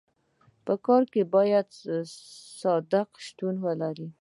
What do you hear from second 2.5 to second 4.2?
صداقت شتون ولري.